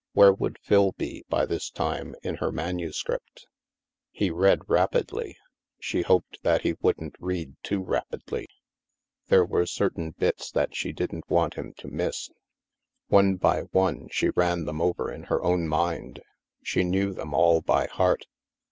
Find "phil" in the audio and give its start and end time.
0.63-0.93